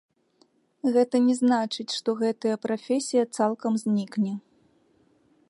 Гэта 0.95 1.15
не 1.25 1.35
значыць, 1.41 1.87
што 1.97 2.09
гэтая 2.23 2.55
прафесія 2.65 3.23
цалкам 3.41 3.73
знікне. 3.85 4.33